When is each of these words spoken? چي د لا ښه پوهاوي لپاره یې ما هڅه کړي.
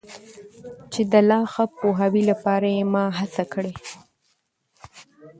چي 0.91 1.01
د 1.11 1.13
لا 1.29 1.39
ښه 1.53 1.65
پوهاوي 1.79 2.21
لپاره 2.31 2.67
یې 2.75 2.83
ما 2.93 3.03
هڅه 3.19 3.43
کړي. 3.53 3.73